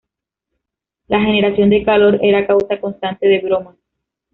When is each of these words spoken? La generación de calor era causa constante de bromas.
La 1.09 1.19
generación 1.19 1.69
de 1.69 1.85
calor 1.85 2.17
era 2.23 2.47
causa 2.47 2.79
constante 2.79 3.27
de 3.27 3.39
bromas. 3.39 3.77